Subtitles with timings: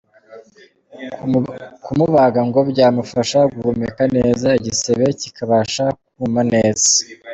[1.83, 5.85] Kumubaga ngo byamufasha guhumeka neza, igisebe kikabasha
[6.15, 6.89] kuma neza.